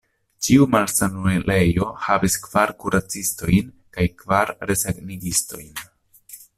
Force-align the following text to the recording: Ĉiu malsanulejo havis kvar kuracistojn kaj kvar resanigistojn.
Ĉiu 0.45 0.63
malsanulejo 0.75 1.89
havis 2.07 2.39
kvar 2.47 2.73
kuracistojn 2.85 3.71
kaj 3.99 4.09
kvar 4.23 4.57
resanigistojn. 4.73 5.75